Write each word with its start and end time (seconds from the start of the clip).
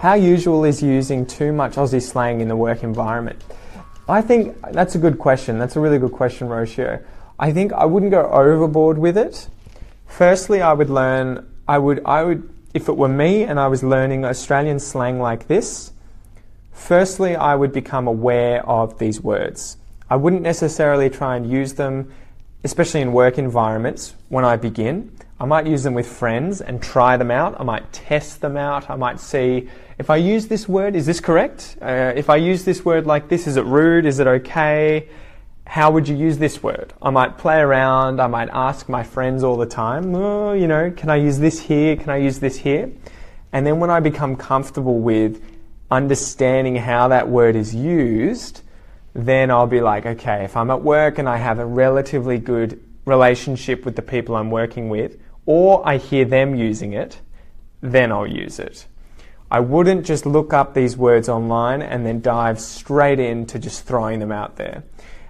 How 0.00 0.14
usual 0.14 0.64
is 0.64 0.82
using 0.82 1.26
too 1.26 1.52
much 1.52 1.74
Aussie 1.74 2.00
slang 2.00 2.40
in 2.40 2.46
the 2.46 2.54
work 2.54 2.84
environment? 2.84 3.42
I 4.08 4.20
think 4.20 4.56
that's 4.70 4.94
a 4.94 4.98
good 4.98 5.18
question. 5.18 5.58
That's 5.58 5.74
a 5.74 5.80
really 5.80 5.98
good 5.98 6.12
question, 6.12 6.46
Rocio. 6.48 7.02
I 7.38 7.52
think 7.52 7.72
I 7.72 7.84
wouldn't 7.84 8.12
go 8.12 8.30
overboard 8.30 8.98
with 8.98 9.18
it. 9.18 9.48
Firstly, 10.06 10.62
I 10.62 10.72
would 10.72 10.90
learn, 10.90 11.44
I 11.66 11.78
would, 11.78 12.02
I 12.04 12.22
would, 12.22 12.48
if 12.72 12.88
it 12.88 12.96
were 12.96 13.08
me 13.08 13.42
and 13.42 13.58
I 13.58 13.66
was 13.66 13.82
learning 13.82 14.24
Australian 14.24 14.78
slang 14.78 15.18
like 15.18 15.48
this, 15.48 15.90
firstly, 16.70 17.34
I 17.34 17.56
would 17.56 17.72
become 17.72 18.06
aware 18.06 18.64
of 18.64 18.98
these 19.00 19.20
words. 19.20 19.76
I 20.08 20.14
wouldn't 20.14 20.42
necessarily 20.42 21.10
try 21.10 21.34
and 21.34 21.50
use 21.50 21.74
them, 21.74 22.12
especially 22.64 23.00
in 23.00 23.12
work 23.12 23.38
environments, 23.38 24.14
when 24.28 24.44
I 24.44 24.56
begin. 24.56 25.12
I 25.38 25.44
might 25.44 25.66
use 25.66 25.82
them 25.82 25.94
with 25.94 26.06
friends 26.06 26.60
and 26.60 26.82
try 26.82 27.16
them 27.16 27.30
out. 27.30 27.60
I 27.60 27.64
might 27.64 27.92
test 27.92 28.40
them 28.40 28.56
out. 28.56 28.88
I 28.88 28.96
might 28.96 29.20
see 29.20 29.68
if 29.98 30.10
I 30.10 30.16
use 30.16 30.48
this 30.48 30.68
word, 30.68 30.96
is 30.96 31.06
this 31.06 31.20
correct? 31.20 31.76
Uh, 31.80 32.12
if 32.16 32.28
I 32.28 32.36
use 32.36 32.64
this 32.64 32.84
word 32.84 33.06
like 33.06 33.28
this, 33.28 33.46
is 33.46 33.56
it 33.56 33.64
rude? 33.64 34.04
Is 34.06 34.18
it 34.18 34.26
okay? 34.26 35.08
How 35.66 35.90
would 35.90 36.06
you 36.06 36.16
use 36.16 36.38
this 36.38 36.62
word? 36.62 36.92
I 37.02 37.10
might 37.10 37.38
play 37.38 37.58
around. 37.58 38.20
I 38.20 38.26
might 38.26 38.48
ask 38.50 38.88
my 38.88 39.02
friends 39.02 39.42
all 39.42 39.56
the 39.56 39.66
time, 39.66 40.14
oh, 40.14 40.52
you 40.52 40.66
know, 40.66 40.90
can 40.90 41.10
I 41.10 41.16
use 41.16 41.38
this 41.38 41.60
here? 41.60 41.96
Can 41.96 42.10
I 42.10 42.18
use 42.18 42.38
this 42.38 42.58
here? 42.58 42.90
And 43.52 43.66
then 43.66 43.80
when 43.80 43.90
I 43.90 44.00
become 44.00 44.36
comfortable 44.36 45.00
with 45.00 45.42
understanding 45.90 46.76
how 46.76 47.08
that 47.08 47.28
word 47.28 47.56
is 47.56 47.74
used, 47.74 48.62
then 49.16 49.50
I'll 49.50 49.66
be 49.66 49.80
like, 49.80 50.04
okay, 50.04 50.44
if 50.44 50.58
I'm 50.58 50.70
at 50.70 50.82
work 50.82 51.18
and 51.18 51.26
I 51.26 51.38
have 51.38 51.58
a 51.58 51.64
relatively 51.64 52.36
good 52.36 52.82
relationship 53.06 53.86
with 53.86 53.96
the 53.96 54.02
people 54.02 54.36
I'm 54.36 54.50
working 54.50 54.90
with, 54.90 55.16
or 55.46 55.86
I 55.88 55.96
hear 55.96 56.26
them 56.26 56.54
using 56.54 56.92
it, 56.92 57.20
then 57.80 58.12
I'll 58.12 58.26
use 58.26 58.58
it. 58.58 58.86
I 59.50 59.60
wouldn't 59.60 60.04
just 60.04 60.26
look 60.26 60.52
up 60.52 60.74
these 60.74 60.98
words 60.98 61.30
online 61.30 61.80
and 61.80 62.04
then 62.04 62.20
dive 62.20 62.60
straight 62.60 63.18
into 63.18 63.58
just 63.58 63.86
throwing 63.86 64.18
them 64.18 64.32
out 64.32 64.56
there. 64.56 64.84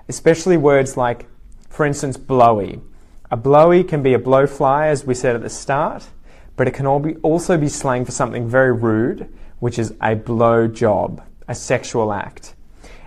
Especially 0.08 0.56
words 0.56 0.96
like, 0.96 1.26
for 1.68 1.86
instance, 1.86 2.16
blowy. 2.16 2.80
A 3.30 3.36
blowy 3.36 3.84
can 3.84 4.02
be 4.02 4.14
a 4.14 4.18
blowfly, 4.18 4.88
as 4.88 5.04
we 5.04 5.14
said 5.14 5.36
at 5.36 5.42
the 5.42 5.50
start, 5.50 6.08
but 6.56 6.66
it 6.66 6.74
can 6.74 6.86
also 6.86 7.56
be 7.56 7.68
slang 7.68 8.04
for 8.04 8.12
something 8.12 8.48
very 8.48 8.72
rude, 8.72 9.32
which 9.60 9.78
is 9.78 9.94
a 10.02 10.16
blow 10.16 10.66
job, 10.66 11.22
a 11.46 11.54
sexual 11.54 12.12
act. 12.12 12.55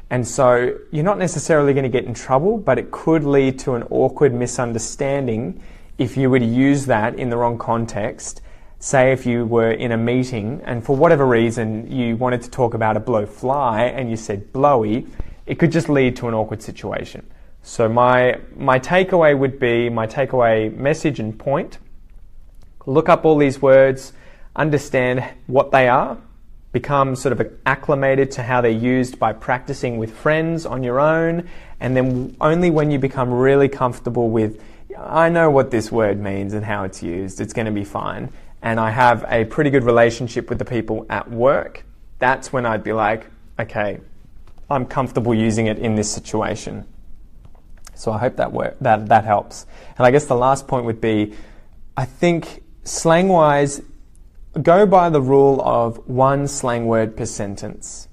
And 0.10 0.28
so 0.28 0.78
you're 0.92 1.04
not 1.04 1.20
necessarily 1.20 1.74
going 1.74 1.84
to 1.84 1.90
get 1.90 2.06
in 2.06 2.14
trouble, 2.14 2.58
but 2.58 2.80
it 2.80 2.92
could 2.92 3.24
lead 3.24 3.60
to 3.60 3.76
an 3.76 3.84
awkward 3.92 4.34
misunderstanding 4.34 5.62
if 5.98 6.18
you 6.18 6.30
were 6.30 6.40
to 6.40 6.46
use 6.46 6.88
that 6.88 7.16
in 7.16 7.30
the 7.30 7.38
wrong 7.38 7.58
context. 7.58 8.42
Say 8.80 9.12
if 9.12 9.26
you 9.26 9.46
were 9.46 9.72
in 9.72 9.92
a 9.92 9.98
meeting 9.98 10.62
and 10.64 10.84
for 10.84 10.96
whatever 10.96 11.26
reason 11.26 11.92
you 11.92 12.16
wanted 12.16 12.42
to 12.44 12.50
talk 12.50 12.74
about 12.74 12.98
a 12.98 13.00
blow 13.00 13.26
fly 13.26 13.84
and 13.84 14.10
you 14.10 14.16
said 14.16 14.52
blowy, 14.54 15.06
it 15.46 15.60
could 15.60 15.72
just 15.72 15.90
lead 15.90 16.16
to 16.18 16.28
an 16.28 16.34
awkward 16.34 16.62
situation. 16.64 17.30
So 17.62 17.90
my 17.90 18.40
my 18.56 18.80
takeaway 18.80 19.38
would 19.38 19.60
be 19.60 19.90
my 19.90 20.08
takeaway 20.08 20.74
message 20.76 21.20
and 21.20 21.38
point. 21.38 21.78
Look 22.86 23.10
up 23.10 23.26
all 23.26 23.38
these 23.38 23.62
words, 23.62 24.14
understand 24.56 25.26
what 25.48 25.72
they 25.72 25.90
are, 25.90 26.18
become 26.72 27.16
sort 27.16 27.40
of 27.40 27.52
acclimated 27.66 28.32
to 28.32 28.44
how 28.44 28.62
they're 28.62 28.72
used 28.72 29.18
by 29.18 29.34
practicing 29.34 29.98
with 29.98 30.16
friends 30.16 30.66
on 30.66 30.84
your 30.84 31.00
own, 31.00 31.50
and 31.80 31.96
then 31.96 32.36
only 32.40 32.70
when 32.70 32.92
you 32.92 33.00
become 33.00 33.32
really 33.32 33.68
comfortable 33.68 34.30
with 34.30 34.62
I 34.98 35.30
know 35.30 35.50
what 35.50 35.72
this 35.72 35.92
word 35.92 36.20
means 36.20 36.54
and 36.54 36.66
how 36.66 36.84
it's 36.84 37.04
used. 37.04 37.40
It's 37.40 37.54
going 37.54 37.68
to 37.68 37.72
be 37.72 37.84
fine. 37.84 38.32
And 38.62 38.80
I 38.80 38.90
have 38.90 39.24
a 39.30 39.46
pretty 39.46 39.70
good 39.70 39.84
relationship 39.84 40.50
with 40.50 40.60
the 40.60 40.66
people 40.66 41.06
at 41.10 41.30
work. 41.30 41.86
That's 42.18 42.52
when 42.52 42.66
I'd 42.66 42.84
be 42.84 42.92
like, 42.92 43.28
okay, 43.60 44.00
I'm 44.70 44.86
comfortable 44.86 45.34
using 45.34 45.68
it 45.68 45.80
in 45.80 45.96
this 45.96 46.12
situation. 46.12 46.86
So 47.96 48.12
I 48.12 48.18
hope 48.18 48.36
that 48.38 48.52
work, 48.52 48.78
that 48.82 49.08
that 49.08 49.26
helps. 49.26 49.66
And 49.98 50.06
I 50.06 50.12
guess 50.12 50.26
the 50.26 50.36
last 50.36 50.68
point 50.68 50.86
would 50.86 51.02
be, 51.02 51.34
I 51.96 52.06
think 52.06 52.64
slang 52.84 53.28
wise, 53.28 53.82
go 54.62 54.86
by 54.86 55.10
the 55.10 55.22
rule 55.22 55.62
of 55.62 56.08
one 56.08 56.48
slang 56.48 56.86
word 56.88 57.16
per 57.16 57.26
sentence. 57.26 58.08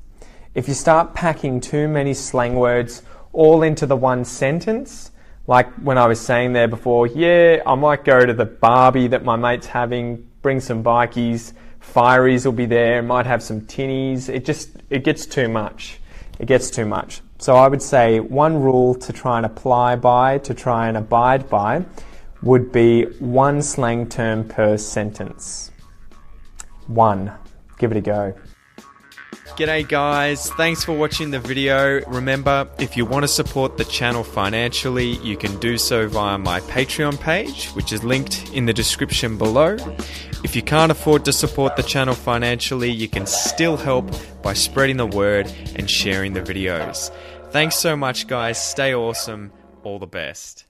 If 0.54 0.68
you 0.68 0.74
start 0.74 1.14
packing 1.14 1.60
too 1.60 1.88
many 1.88 2.14
slang 2.14 2.56
words 2.56 3.02
all 3.32 3.62
into 3.62 3.86
the 3.86 3.96
one 3.96 4.24
sentence, 4.24 5.10
like 5.46 5.72
when 5.74 5.98
I 5.98 6.06
was 6.06 6.20
saying 6.20 6.52
there 6.52 6.68
before, 6.68 7.06
yeah, 7.06 7.62
I 7.66 7.74
might 7.74 8.04
go 8.04 8.24
to 8.24 8.32
the 8.32 8.46
Barbie 8.46 9.08
that 9.08 9.24
my 9.24 9.36
mate's 9.36 9.66
having, 9.66 10.28
bring 10.42 10.60
some 10.60 10.82
bikies, 10.82 11.52
fireys 11.80 12.44
will 12.44 12.52
be 12.52 12.66
there, 12.66 13.02
might 13.02 13.26
have 13.26 13.42
some 13.42 13.62
tinnies. 13.62 14.28
It 14.28 14.44
just 14.44 14.70
it 14.90 15.04
gets 15.04 15.26
too 15.26 15.48
much. 15.48 16.00
It 16.38 16.46
gets 16.46 16.70
too 16.70 16.84
much. 16.84 17.22
So 17.38 17.56
I 17.56 17.68
would 17.68 17.82
say 17.82 18.20
one 18.20 18.60
rule 18.62 18.94
to 18.94 19.12
try 19.12 19.36
and 19.36 19.46
apply 19.46 19.96
by, 19.96 20.38
to 20.38 20.54
try 20.54 20.88
and 20.88 20.96
abide 20.96 21.48
by, 21.48 21.84
would 22.42 22.72
be 22.72 23.04
one 23.18 23.62
slang 23.62 24.08
term 24.08 24.48
per 24.48 24.76
sentence. 24.76 25.70
One. 26.86 27.32
Give 27.78 27.90
it 27.92 27.98
a 27.98 28.00
go. 28.00 28.34
G'day 29.56 29.88
guys, 29.88 30.50
thanks 30.50 30.84
for 30.84 30.92
watching 30.92 31.30
the 31.30 31.40
video. 31.40 32.04
Remember, 32.08 32.68
if 32.78 32.96
you 32.96 33.06
want 33.06 33.22
to 33.22 33.28
support 33.28 33.78
the 33.78 33.86
channel 33.86 34.22
financially, 34.22 35.16
you 35.22 35.36
can 35.38 35.58
do 35.60 35.78
so 35.78 36.08
via 36.08 36.36
my 36.36 36.60
Patreon 36.60 37.18
page, 37.18 37.68
which 37.68 37.90
is 37.90 38.04
linked 38.04 38.50
in 38.52 38.66
the 38.66 38.74
description 38.74 39.38
below. 39.38 39.76
If 40.44 40.54
you 40.54 40.62
can't 40.62 40.92
afford 40.92 41.24
to 41.24 41.32
support 41.32 41.76
the 41.76 41.82
channel 41.82 42.14
financially, 42.14 42.90
you 42.90 43.08
can 43.08 43.26
still 43.26 43.78
help 43.78 44.10
by 44.42 44.52
spreading 44.52 44.98
the 44.98 45.06
word 45.06 45.50
and 45.74 45.90
sharing 45.90 46.34
the 46.34 46.42
videos. 46.42 47.10
Thanks 47.50 47.76
so 47.76 47.96
much 47.96 48.26
guys, 48.26 48.62
stay 48.62 48.94
awesome, 48.94 49.52
all 49.82 49.98
the 49.98 50.06
best. 50.06 50.64